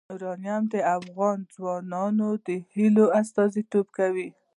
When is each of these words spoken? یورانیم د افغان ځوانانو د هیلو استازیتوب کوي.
یورانیم 0.09 0.63
د 0.73 0.75
افغان 0.97 1.37
ځوانانو 1.55 2.29
د 2.47 2.49
هیلو 2.73 3.05
استازیتوب 3.21 3.85
کوي. 3.97 4.29